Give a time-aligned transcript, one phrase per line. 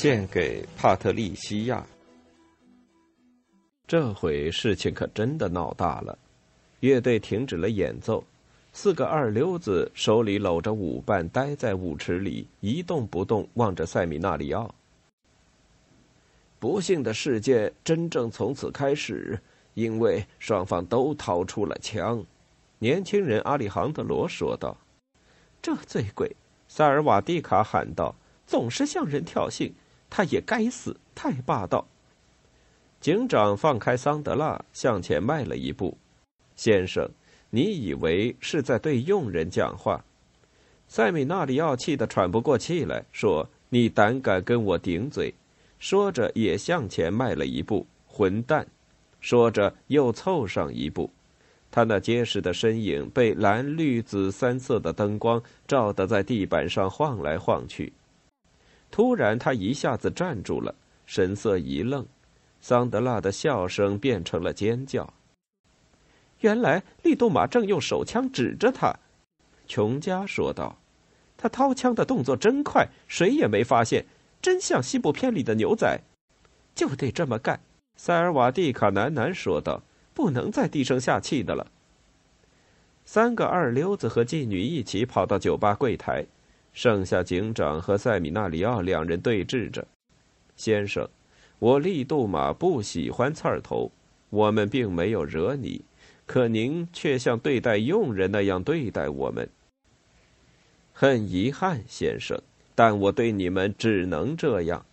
[0.00, 1.84] 献给帕特利西亚。
[3.84, 6.16] 这回事情可真的闹大了，
[6.78, 8.22] 乐队停止了演奏，
[8.72, 14.72] 四个二流子手里搂着舞伴，待在舞池里一动不动，望着塞米纳里奥。
[16.60, 19.36] 不幸的事件真正从此开始，
[19.74, 22.24] 因为双方都掏出了枪。
[22.78, 24.76] 年轻人阿里杭德罗说道
[25.60, 26.36] ：“这醉鬼！”
[26.68, 28.14] 塞尔瓦蒂卡喊道
[28.46, 29.72] ：“总是向人挑衅。”
[30.10, 31.86] 他也该死，太霸道。
[33.00, 35.96] 警长放开桑德拉，向前迈了一步。
[36.56, 37.08] 先生，
[37.50, 40.04] 你以为是在对佣人讲话？
[40.88, 45.32] 塞米纳里奥气得喘不过气来说：“你胆敢跟我顶嘴？”
[45.78, 47.86] 说着也向前迈了一步。
[48.06, 48.66] 混蛋！
[49.20, 51.10] 说着又凑上一步。
[51.70, 57.92] 他那结实的身影被蓝、绿、紫三色的灯光照得在地板上晃来晃去。
[58.90, 60.74] 突然，他一下子站住了，
[61.06, 62.06] 神色一愣。
[62.60, 65.12] 桑德拉的笑声变成了尖叫。
[66.40, 68.94] 原来利杜马正用手枪指着他，
[69.66, 70.78] 琼加说道
[71.36, 74.06] ：“他掏枪的动作真快，谁也没发现，
[74.42, 76.00] 真像西部片里的牛仔。”
[76.74, 77.60] 就得这么干，
[77.96, 79.82] 塞尔瓦蒂卡喃喃说道
[80.14, 81.66] ：“不能再低声下气的了。”
[83.04, 86.26] 三个二流子和妓女一起跑到酒吧柜台。
[86.78, 89.84] 剩下警长和塞米纳里奥两人对峙着。
[90.54, 91.08] 先生，
[91.58, 93.90] 我利杜马不喜欢刺儿头。
[94.30, 95.84] 我们并没有惹你，
[96.24, 99.48] 可您却像对待佣人那样对待我们。
[100.92, 102.40] 很遗憾，先生，
[102.76, 104.86] 但我对你们只能这样。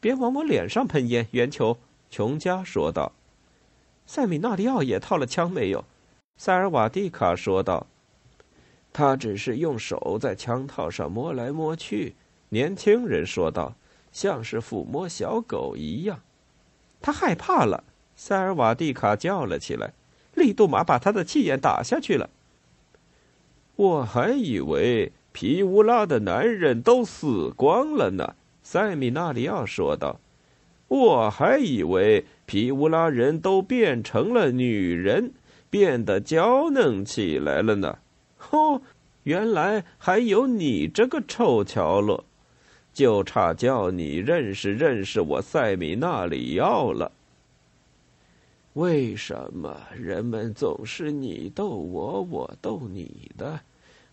[0.00, 1.78] 别往我脸上喷烟，圆球。
[2.10, 3.10] 琼加说道。
[4.04, 5.82] 塞米纳里奥也套了枪没有？
[6.36, 7.86] 塞尔瓦蒂卡说道。
[8.94, 12.14] 他只是用手在枪套上摸来摸去，
[12.50, 13.74] 年轻人说道，
[14.12, 16.20] 像是抚摸小狗一样。
[17.02, 17.82] 他害怕了，
[18.14, 19.92] 塞尔瓦蒂卡叫了起来。
[20.34, 22.30] 利杜马把他的气焰打下去了。
[23.74, 30.20] 我还以为皮乌拉的男人都死光了呢，塞米纳里奥说道。
[30.86, 35.32] 我还以为皮乌拉人都变成了女人，
[35.68, 37.98] 变得娇嫩起来了呢。
[38.50, 38.80] 哦，
[39.22, 42.24] 原来还有你这个臭乔罗，
[42.92, 47.10] 就差叫你认识认识我塞米纳里奥了。
[48.74, 53.60] 为什么人们总是你逗我，我逗你的？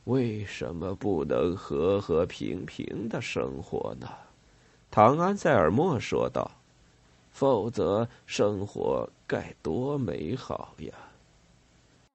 [0.06, 4.08] 为什么不能和和平平的生活呢？
[4.90, 6.52] 唐安塞尔莫说道
[7.32, 10.92] ：“否则生活该多美好呀！”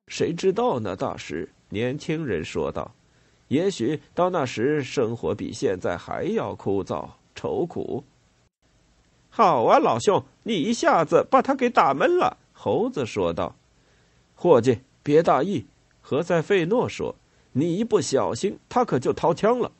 [0.08, 1.48] 谁知道呢，大师？
[1.68, 2.94] 年轻人说道
[3.48, 8.04] ：“也许到那时，生活比现在还要枯燥愁苦。”
[9.28, 13.54] 好啊，老兄，你一下子把他给打闷了。”猴子说道。
[14.34, 15.66] “伙计，别大意。”
[16.00, 17.16] 何塞费诺说
[17.52, 19.72] ，“你一不小心，他可就掏枪了。”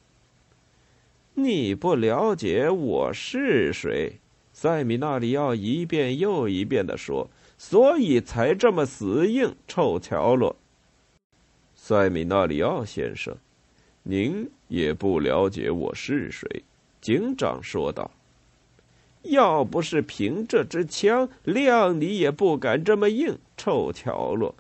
[1.39, 4.19] 你不了解我是谁，
[4.53, 10.57] 塞米纳里奥一遍又一遍的说，所以才这么死硬，臭乔罗。
[11.89, 13.33] 塞米纳里奥先生，
[14.03, 16.65] 您也不了解我是谁。”
[17.01, 18.11] 警长说道。
[19.23, 24.53] “要不是凭这支枪，谅你也不敢这么硬，臭乔罗。”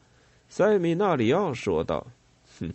[0.48, 2.06] 塞米纳里奥说道。
[2.60, 2.72] “哼，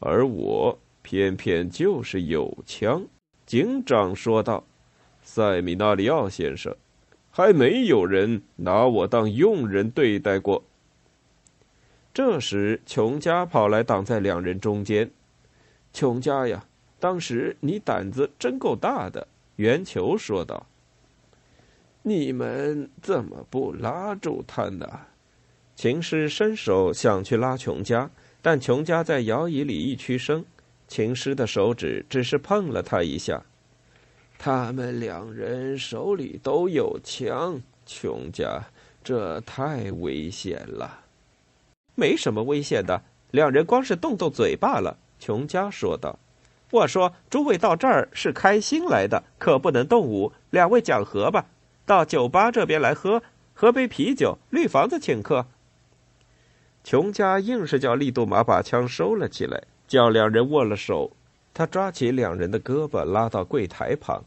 [0.00, 3.06] 而我偏偏就是有枪。”
[3.46, 4.64] 警长说道。
[5.22, 6.74] “塞米纳里奥先生，
[7.30, 10.64] 还没有人拿我当佣人对待过。”
[12.14, 15.10] 这时，琼家跑来挡在两人中间。
[15.94, 16.64] 琼家呀，
[17.00, 19.26] 当时你胆子真够大的，
[19.56, 20.66] 圆球说道。
[22.02, 24.86] 你们怎么不拉住他呢？
[25.74, 28.10] 秦师伸手想去拉琼家，
[28.42, 30.44] 但琼家在摇椅里一屈身，
[30.86, 33.42] 秦师的手指只是碰了他一下。
[34.38, 38.60] 他们两人手里都有枪，琼家，
[39.02, 40.98] 这太危险了。
[41.94, 46.18] 没什么危险的，两人光是动动嘴罢了。”琼加说道。
[46.72, 50.32] “我说，诸位到这儿是开心来的，可不能动武。
[50.50, 51.46] 两位讲和吧，
[51.84, 53.22] 到酒吧这边来喝，
[53.52, 55.46] 喝杯啤酒，绿房子请客。”
[56.82, 61.12] 琼家硬是叫利杜马把枪收了起来，叫两人握了手。
[61.54, 64.24] 他抓起两人的胳膊，拉到柜台旁：“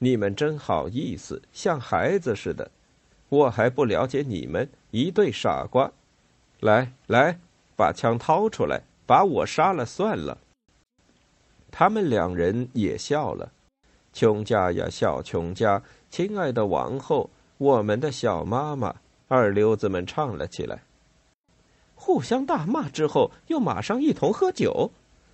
[0.00, 2.70] 你们真好意思，像孩子似的。
[3.28, 5.92] 我还不了解你们，一对傻瓜。
[6.62, 7.40] 来来，
[7.74, 10.38] 把枪掏出来，把我杀了算了。”
[11.72, 13.50] 他们两人也笑了。
[14.12, 18.94] 琼家呀，小琼家，亲爱的王后，我们的小妈妈，
[19.26, 20.82] 二流子们唱了起来。
[21.96, 24.92] 互相大骂之后，又马上一同喝酒。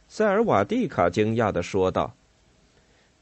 [0.09, 2.15] 塞尔瓦蒂卡惊讶的说道：“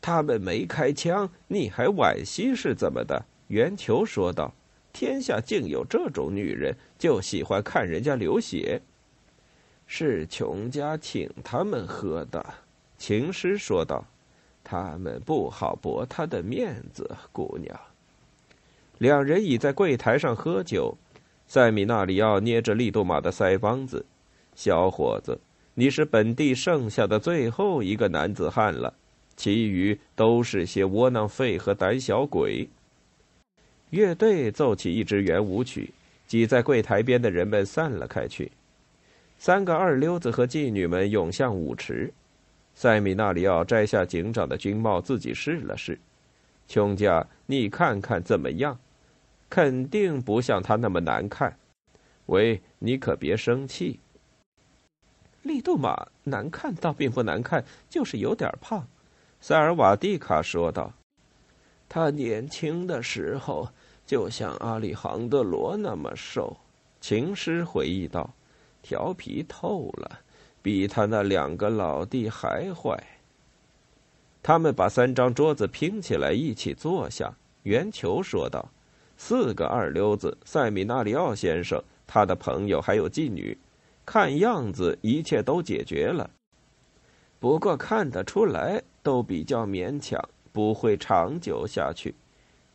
[0.00, 4.54] 他们没开枪，你还惋惜是怎么的？”圆球说道
[4.98, 8.80] ：“天下竟有这种女人，就喜欢看人家流血。”
[9.86, 12.42] 是琼家请他们喝的，
[12.96, 14.02] 情诗说道
[14.64, 17.78] ：“他们不好驳他的面子，姑娘。”
[18.96, 20.96] 两人已在柜台上喝酒。
[21.46, 24.06] 塞米纳里奥捏着利多马的腮帮子，
[24.54, 25.38] 小伙子，
[25.74, 28.94] 你是本地剩下的最后一个男子汉了，
[29.36, 32.66] 其余都是些窝囊废和胆小鬼。
[33.90, 35.92] 乐队奏起一支圆舞曲，
[36.26, 38.50] 挤在柜台边的人们散了开去。
[39.38, 42.12] 三个二溜子和妓女们涌向舞池。
[42.74, 45.98] 塞米纳里奥摘下警长的军帽，自己试了试。
[46.68, 48.78] 琼家，你看看怎么样？
[49.48, 51.56] 肯定不像他那么难看，
[52.26, 54.00] 喂，你可别生气。
[55.42, 58.88] 利杜马难看倒并不难看，就是有点胖。
[59.40, 60.92] 塞尔瓦蒂卡说道
[61.88, 63.68] ：“他年轻的时候
[64.06, 66.56] 就像阿里杭德罗那么瘦。”
[67.00, 68.32] 情诗回忆道
[68.80, 70.20] ：“调皮透了，
[70.62, 72.98] 比他那两个老弟还坏。”
[74.42, 77.34] 他们把三张桌子拼起来，一起坐下。
[77.64, 78.66] 圆球说道。
[79.18, 83.56] 四个二流子，塞米纳里奥先生，他的朋友还有妓女，
[84.04, 86.28] 看样子一切都解决了。
[87.40, 90.22] 不过看得出来，都比较勉强，
[90.52, 92.14] 不会长久下去。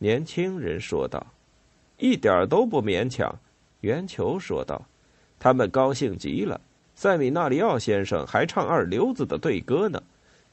[0.02, 1.24] 年轻人说道
[1.96, 3.32] ：“一点都不勉强。”
[3.82, 4.82] 圆球说道
[5.38, 6.60] ：“他们高兴极了。
[6.96, 10.02] 塞米纳里奥先生还唱二流子的对歌呢，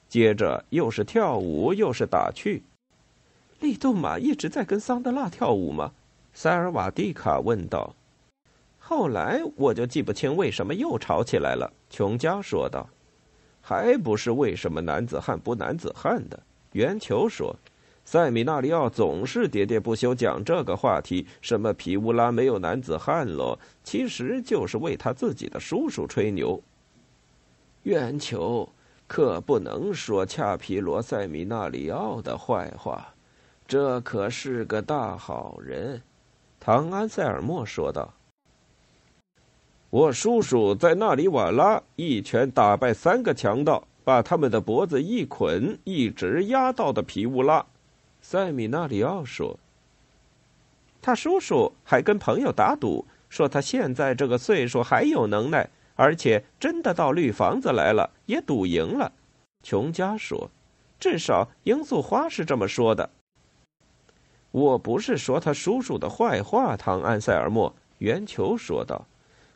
[0.07, 2.61] 接着又是跳舞，又是打趣。”
[3.59, 5.93] 利杜马一直在跟桑德拉跳舞吗？
[6.31, 7.95] 塞尔瓦蒂卡问道。
[8.77, 11.73] 后来我就记不清为什么又吵起来了。
[11.89, 12.87] 琼加说道。
[13.61, 16.39] 还不是为什么男子汉不男子汉的？
[16.73, 17.55] 圆球说。
[18.11, 26.59] 塞米纳里奥总是喋喋不休讲这个话题，什么皮乌拉没有男子汉喽，其实就是为他自己的叔叔吹牛。
[27.83, 28.67] 圆球
[29.05, 33.13] 可不能说恰皮罗塞米纳里奥的坏话。
[33.67, 36.01] 这可是个大好人，
[36.59, 38.11] 唐安塞尔莫说道。
[39.91, 47.63] 我叔叔在那里瓦拉一拳打败三个强盗，把他们的脖子一捆，一直压到的皮乌拉。
[48.21, 49.57] 塞米纳里奥说。
[51.01, 59.11] 他叔叔还跟朋友打赌，说他现在这个岁数还有能耐，而且真的到绿房子来了，也赌赢了。
[59.63, 60.49] 琼加说，
[60.99, 63.09] 至少罂粟花是这么说的。
[64.51, 69.05] 我不是说他叔叔的坏话，唐安塞尔莫圆球说道。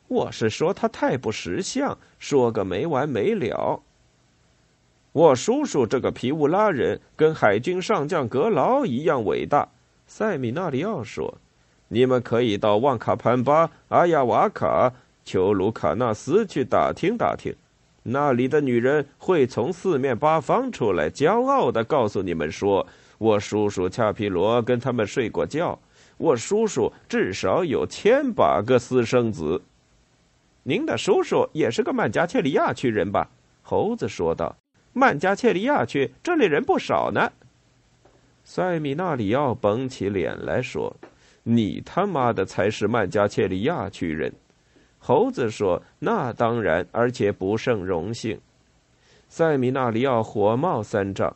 [0.08, 3.82] 我是说他太不识相，说个没完没了。
[5.14, 9.70] 我叔叔这个皮乌拉人跟海军上将格劳一样伟大，
[10.08, 11.36] 塞米纳里奥说。
[11.88, 14.92] 你们可以到旺卡潘巴、阿亚瓦卡、
[15.24, 17.56] 丘卢卡纳斯去打听打听，
[18.02, 22.86] 那里的女人会从四面八方出来，骄傲的告诉你们说。
[23.20, 25.78] 我叔叔恰皮罗跟他们睡过觉。
[26.18, 29.62] 我叔叔至少有千把个私生子。
[30.64, 33.30] 您的叔叔也是个曼加切利亚区人吧？
[33.62, 34.56] 猴子说道。
[34.94, 37.32] 曼加切利亚区这里人不少呢。
[38.44, 40.96] 塞米纳里奥绷起脸来说
[41.44, 44.32] ：“你他妈的才是曼加切利亚区人。”
[45.00, 48.40] 猴子说：“那当然，而且不胜荣幸。”
[49.28, 51.36] 塞米纳里奥火冒三丈。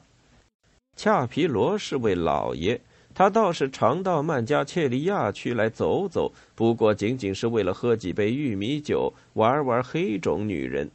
[0.95, 2.79] 恰皮罗是位老爷，
[3.13, 10.89] 他倒是常到曼加切利亚区来走走，不过仅仅是为了喝几杯玉米酒，玩玩黑种女人。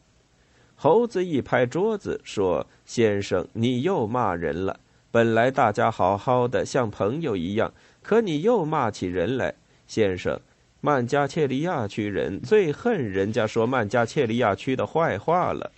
[0.82, 4.80] 猴子一拍桌子说：“先生，你又骂人了。
[5.12, 7.72] 本来大家好好的，像朋友一样，
[8.02, 9.54] 可你又骂起人来。
[9.86, 10.40] 先生，
[10.80, 15.70] 曼加切利亚区人最恨人家说曼加切利亚区的坏话了。”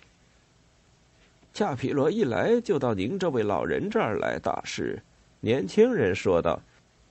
[1.53, 4.99] 恰皮罗一来就到您这位老人这儿来，大师，
[5.41, 6.59] 年轻人说道：“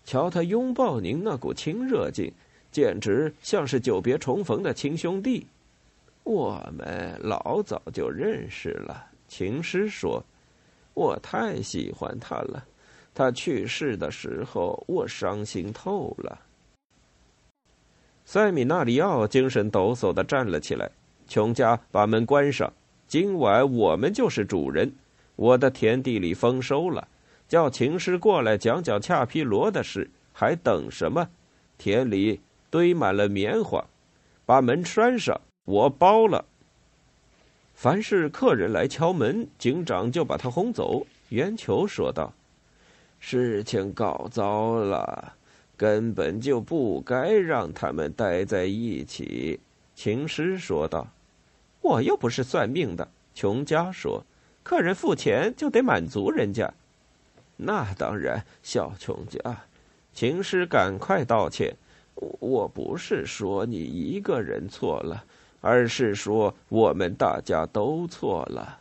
[0.05, 2.33] 瞧他拥抱您那股亲热劲，
[2.73, 5.47] 简直像是久别重逢的亲兄弟。”
[6.25, 9.07] 我们老早就认识了。
[9.29, 10.23] 情诗说
[10.95, 12.65] ：“我太喜欢他了，
[13.15, 16.39] 他去世的时候，我伤心透了。”
[18.25, 20.91] 塞米纳里奥精神抖擞的站了起来。
[21.29, 22.73] 琼家把门关上。
[23.07, 24.91] 今晚我们就是主人。
[25.37, 27.07] 我的田地里丰收了，
[27.47, 31.29] 叫情师过来讲讲恰皮罗的事，还等什么？
[31.77, 32.41] 田里
[32.71, 33.85] 堆满了棉花，
[34.47, 36.45] 把门拴上，我包了。
[37.75, 41.07] 凡是客人来敲门，警长就把他轰走。
[41.31, 42.33] 圆球说道
[43.19, 45.35] ：“事情搞糟了，
[45.77, 49.61] 根本就不该让他们待在一起。”
[49.97, 51.09] 情师说道。
[51.81, 54.25] 我又不是算命的，琼家说
[54.63, 56.73] ：“客人付钱就得满足人家。”
[57.57, 59.65] 那当然，小琼家，
[60.15, 61.77] 情师赶快道歉。
[62.15, 65.25] 我不是说你一个人错了，
[65.65, 68.81] 而是说我们大家都错了。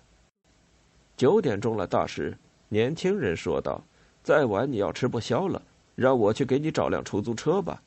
[1.15, 2.37] 九点钟了，大师，
[2.67, 3.81] 年轻人说道
[4.21, 5.61] ：“再晚你要吃不消了，
[5.95, 7.81] 让我去给你找辆出租车吧。”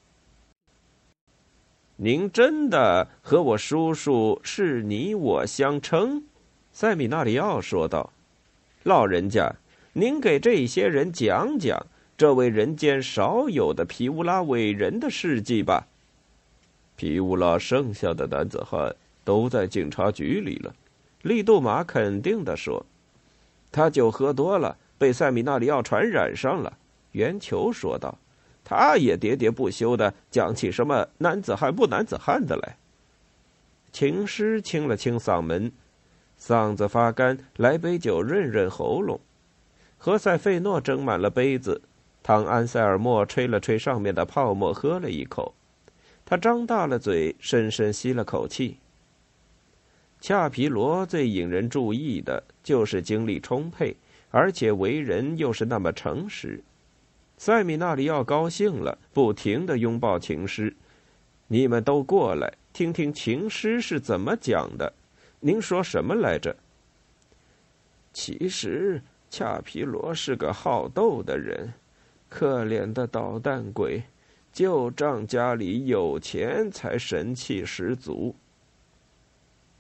[1.97, 6.25] 您真的和我叔叔是你我相称？
[6.73, 8.11] 塞米纳里奥说道
[8.83, 9.55] ：“老人家，
[9.93, 11.87] 您给这些人讲讲
[12.17, 15.87] 这位人间少有的皮乌拉伟人的事迹吧。”
[16.97, 20.75] 皮乌拉剩下的男子汉都在警察局里了，
[21.23, 22.85] 利杜马肯定的说
[23.71, 26.79] ：“他酒喝多了，被塞米纳里奥传染上了。”
[27.13, 28.19] 圆球说道。
[28.69, 32.77] 他也喋喋不休的讲起什么男子汉不男子汉的来。
[33.93, 35.71] 情诗清了清嗓门，
[36.37, 39.21] 嗓子发干，来杯酒润润喉咙。
[39.97, 41.81] 何塞费诺斟满了杯子，
[42.25, 45.55] 唐安塞尔莫吹了吹上面的泡沫，喝了一口。
[46.29, 48.79] 他张大了嘴，深深吸了口气。
[50.21, 53.97] 恰皮罗最引人注意的就是精力充沛，
[54.31, 56.61] 而且为人又是那么诚实。
[57.39, 60.75] 塞米纳里奥高兴了，不停的拥抱情诗。
[61.47, 64.93] 你们都过来听听情诗是怎么讲的。
[65.39, 66.57] 您说什么来着？
[68.13, 71.73] 其实恰皮罗是个好斗的人，
[72.29, 74.03] 可怜的捣蛋鬼，
[74.57, 78.35] 就仗家里有钱才神气十足。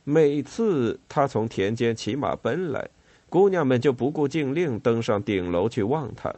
[0.04, 2.90] 每次他从田间骑马奔来，
[3.30, 6.34] 姑娘们就不顾禁令登上顶楼去望他。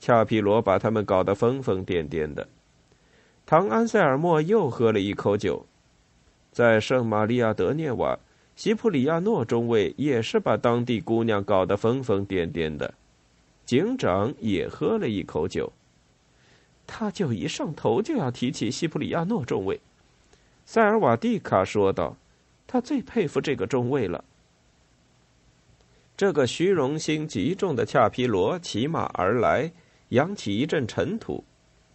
[0.00, 2.48] 恰皮罗把他们搞得疯疯癫癫的。
[3.46, 5.64] 唐安塞尔莫又喝了一口酒，
[6.50, 8.18] 在圣玛利亚德涅瓦，
[8.56, 12.92] 西普里亚诺中尉也是把当地姑娘搞得疯疯癫癫的。
[13.64, 15.72] 警长也喝了一口酒，
[16.86, 19.80] 他就一上头就要提起西普里亚诺中尉。
[20.64, 22.16] 塞尔瓦蒂卡说道
[22.66, 24.24] ：“他最佩服这个中尉了。”
[26.16, 29.70] 这个虚荣心极重的恰皮罗骑马而来。
[30.10, 31.42] 扬起一阵尘土，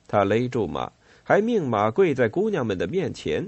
[0.05, 0.91] 他勒住马，
[1.24, 3.48] 还命马跪在姑娘们的面前。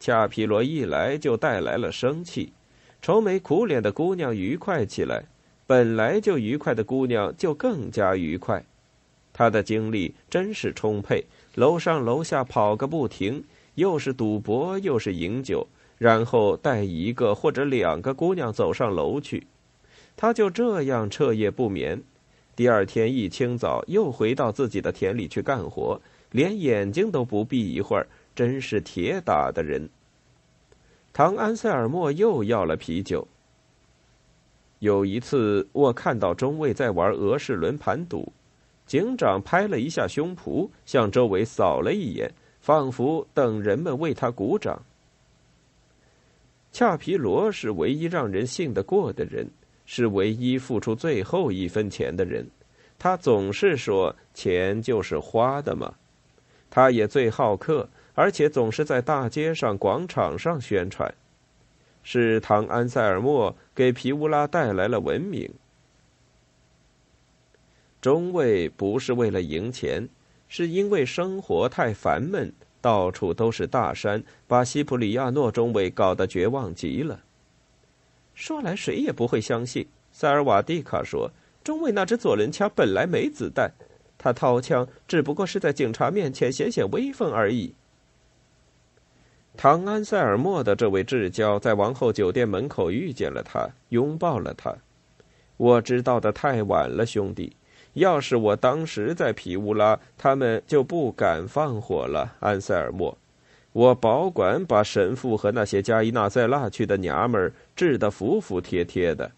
[0.00, 2.52] 恰皮罗一来就带来了生气，
[3.00, 5.24] 愁眉苦脸的姑娘愉快起来，
[5.64, 8.64] 本来就愉快的姑娘就更加愉快。
[9.34, 11.26] 他的精力真是充沛，
[11.56, 15.66] 楼上楼下跑个不停，又是赌博又是饮酒，
[15.98, 19.46] 然后带一个或者两个姑娘走上楼去，
[20.16, 22.00] 他就这样彻夜不眠。
[22.54, 26.00] 第二天一清早，又回到自己的田里去干活，
[26.30, 29.88] 连眼睛都不闭一会儿，真是铁打的人。
[31.12, 33.26] 唐安塞尔莫又要了啤酒。
[34.78, 38.32] 有一次，我看到中尉在玩俄式轮盘赌，
[38.86, 44.82] 警长拍了一下胸脯，向周围扫了一眼，仿佛等人们为他鼓掌。
[46.72, 49.48] 恰皮罗是唯一让人信得过的人。
[49.86, 52.48] 是唯一付出最后一分钱的人，
[52.98, 55.92] 他总是说钱就是花的嘛。
[56.70, 61.12] 他也最好客，而且总是在大街上、广场上宣传。
[62.02, 65.50] 是唐安塞尔莫给皮乌拉带来了文明。
[68.04, 70.06] 中尉不是为了赢钱，
[70.46, 77.18] 是因为生活太烦闷，到处都是大山，把西普里亚诺中尉搞得绝望极了。
[78.34, 81.30] 说来谁也不会相信，塞尔瓦蒂卡说
[81.64, 83.72] ：“中尉那支左轮枪本来没子弹，
[84.18, 87.72] 他掏枪只不过是在警察面前显显威风而已。”
[89.56, 94.76] 唐安塞尔莫的这位至交在王后酒店门口遇见了他，拥抱了他。
[95.56, 97.56] 我知道的太晚了，兄弟，
[97.94, 102.34] 要是我当时在皮乌拉，他们就不敢放火了。
[102.40, 103.16] 安塞尔莫，
[103.72, 109.32] 我保管把神父和那些加伊纳塞拉去的娘们儿治得服服帖帖的。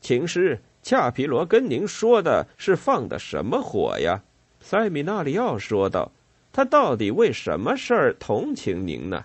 [0.00, 4.22] 请师，恰皮罗跟您说的是放的什么火呀？
[4.60, 6.12] 塞米纳里奥说道
[6.52, 9.24] ：“他到底为什么事儿同情您呢？”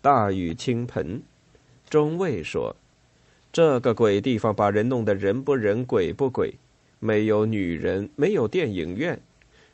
[0.00, 1.22] 大雨倾盆，
[1.88, 2.74] 中尉说
[3.52, 6.54] ：“这个鬼地方把人弄得人不人鬼不鬼，
[7.00, 9.20] 没有女人，没有电影院。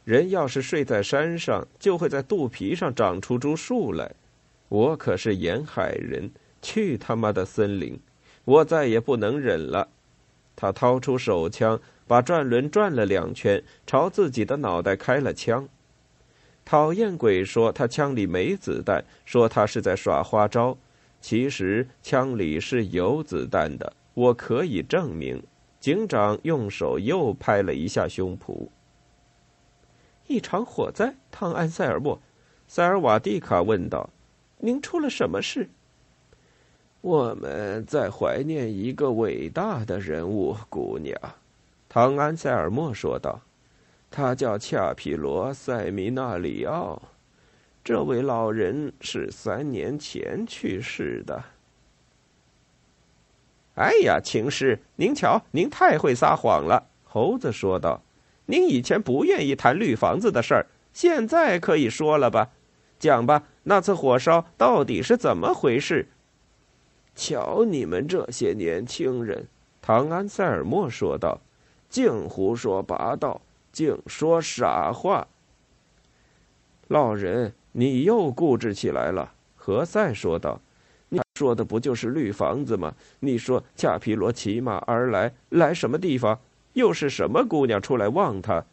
[0.05, 4.11] 人要是睡在山上，就会在肚皮上长出株树来。
[4.69, 6.31] 我可是沿海人，
[6.61, 8.01] 去他妈的森林！
[8.45, 9.89] 我再也不能忍了。”
[10.57, 15.69] 他掏出手枪，把转轮转了两圈，朝自己的脑袋开了枪。
[16.65, 20.77] 讨厌鬼说他枪里没子弹，说他是在耍花招。
[21.21, 25.43] 其实枪里是有子弹的，我可以证明。
[25.81, 28.69] 警长用手又拍了一下胸脯。
[30.27, 32.21] 一场火灾，汤安塞尔莫，
[32.67, 34.11] 塞尔瓦蒂卡问道
[34.59, 35.69] ：“您出了什么事？”
[37.01, 41.17] 我们在怀念一个伟大的人物，姑娘。”
[41.89, 43.41] 唐安塞尔莫说道。
[44.11, 47.03] 他叫恰皮罗·塞米纳里奥，
[47.89, 51.43] 这位老人是三年前去世的。
[53.77, 58.03] 哎呀，秦师，您瞧，您太会撒谎了。”猴子说道
[58.45, 62.51] ，“您以前不愿意谈绿房子的事儿，现在可以说了吧？
[62.99, 66.09] 讲吧，那次火烧到底是怎么回事？”
[67.17, 69.49] 瞧你们这些年轻人，
[69.81, 71.41] 唐安塞尔莫说道
[71.89, 73.41] ，“净胡说八道。”
[73.73, 75.27] 净说傻话！
[76.89, 80.61] 老人，你又固执起来了。”何塞说道
[81.11, 82.95] ，“你说的不就是绿房子吗？
[83.21, 86.39] 你说恰皮罗骑马而来，来什么地方？
[86.73, 88.65] 又是什么姑娘出来望他？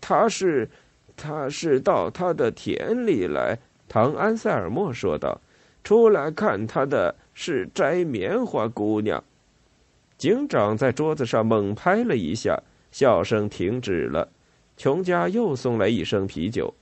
[0.00, 0.68] 他是，
[1.16, 5.40] 他是到他的田里来。”唐安塞尔莫说道
[5.84, 9.22] ，“出来看他的是摘棉花姑娘。”
[10.16, 12.62] 警长在桌子上猛拍了一下。
[12.92, 14.28] 笑声停止了，
[14.76, 16.74] 琼家又送来一升啤酒。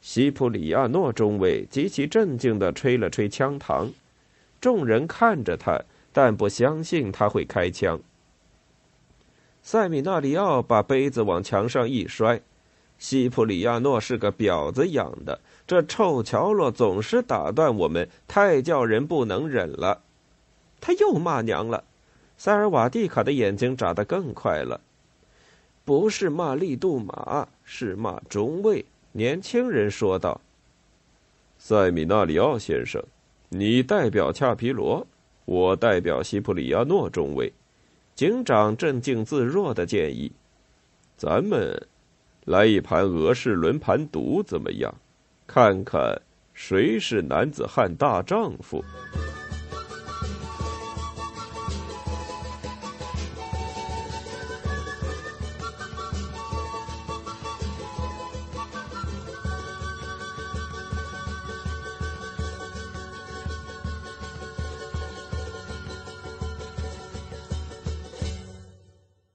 [0.00, 3.90] 西普里亚诺中尉极其镇静地吹了吹枪膛，
[4.60, 5.78] 众人看着他，
[6.12, 8.00] 但不相信他会开枪。
[9.62, 12.40] 塞米纳里奥把杯子往墙上一摔
[12.98, 20.00] ：“西普里亚诺是个婊子养的，这臭乔洛总是打断我们，太叫人不能忍了。”
[20.80, 21.84] 他又骂娘了。
[22.38, 24.80] 塞尔瓦蒂卡的眼睛眨得更快了，
[25.84, 28.86] 不是骂利杜马，是骂中尉。
[29.12, 30.40] 年轻人说道
[31.58, 33.02] ：“塞米纳里奥先生，
[33.48, 35.06] 你代表恰皮罗，
[35.44, 37.52] 我代表西普里亚诺中尉。”
[38.14, 40.30] 警长镇静自若的建议
[41.16, 41.86] ：“咱们
[42.44, 44.94] 来一盘俄式轮盘赌怎么样？
[45.46, 46.20] 看看
[46.52, 48.84] 谁是男子汉大丈夫。”